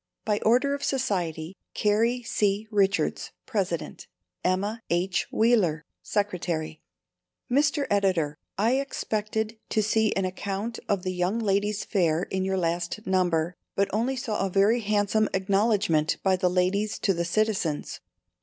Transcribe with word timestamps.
By 0.25 0.39
order 0.43 0.73
of 0.73 0.83
Society, 0.83 1.55
Carrie 1.75 2.23
C. 2.23 2.67
Richards, 2.71 3.31
Pres't. 3.45 4.07
Emma 4.43 4.81
H. 4.89 5.27
Wheeler, 5.31 5.85
Sec'y. 6.03 6.79
Mr. 7.51 7.85
Editor 7.91 8.39
I 8.57 8.79
expected 8.79 9.59
to 9.69 9.83
see 9.83 10.11
an 10.15 10.25
account 10.25 10.79
of 10.89 11.03
the 11.03 11.13
Young 11.13 11.37
Ladies' 11.37 11.85
Fair 11.85 12.23
in 12.23 12.43
your 12.43 12.57
last 12.57 13.05
number, 13.05 13.55
but 13.75 13.93
only 13.93 14.15
saw 14.15 14.39
a 14.43 14.49
very 14.49 14.79
handsome 14.79 15.29
acknowledgment 15.35 16.17
by 16.23 16.35
the 16.35 16.49
ladies 16.49 16.97
to 16.97 17.13
the 17.13 17.23
citizens. 17.23 17.99